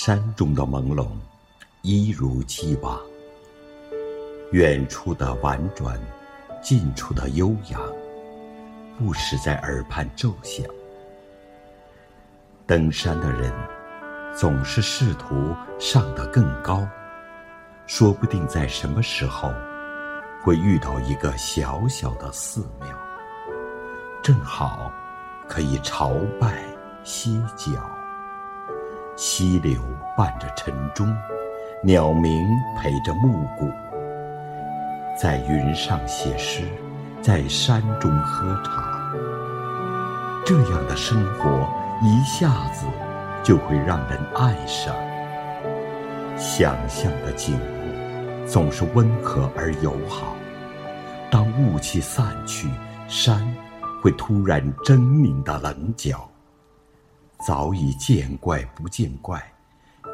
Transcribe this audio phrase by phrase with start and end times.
[0.00, 1.08] 山中的朦胧，
[1.82, 2.96] 一如既往。
[4.52, 6.00] 远处的婉转，
[6.62, 7.82] 近处的悠扬，
[8.96, 10.64] 不时在耳畔奏响。
[12.64, 13.52] 登山的人，
[14.32, 16.86] 总是试图上得更高，
[17.88, 19.52] 说不定在什么时候，
[20.44, 22.96] 会遇到一个小小的寺庙，
[24.22, 24.92] 正好
[25.48, 26.62] 可以朝拜
[27.02, 27.97] 歇脚。
[29.18, 29.82] 溪流
[30.16, 31.12] 伴着晨钟，
[31.82, 33.68] 鸟鸣陪着暮鼓，
[35.20, 36.62] 在云上写诗，
[37.20, 39.12] 在山中喝茶。
[40.46, 41.68] 这样的生活
[42.00, 42.86] 一下子
[43.42, 44.94] 就会让人爱上。
[46.36, 50.36] 想象的景物总是温和而友好，
[51.28, 52.68] 当雾气散去，
[53.08, 53.44] 山
[54.00, 56.30] 会突然狰狞的棱角。
[57.46, 59.40] 早已见怪不见怪，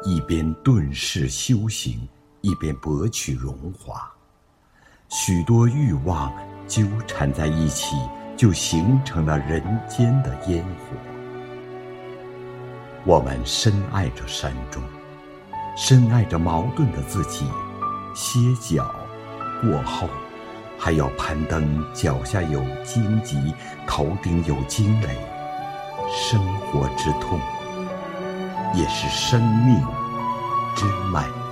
[0.03, 2.07] 一边顿世修行，
[2.41, 4.07] 一边博取荣华。
[5.09, 6.31] 许多欲望
[6.67, 7.95] 纠缠在一起，
[8.37, 10.95] 就形成了人间的烟火。
[13.05, 14.83] 我们深爱着山中，
[15.75, 17.45] 深爱着矛盾的自己。
[18.13, 18.95] 歇脚
[19.61, 20.07] 过后，
[20.77, 23.53] 还要攀登脚下有荆棘，
[23.87, 25.17] 头顶有惊雷。
[26.17, 27.37] 生活之痛，
[28.73, 29.85] 也是生命
[30.73, 31.44] 之脉。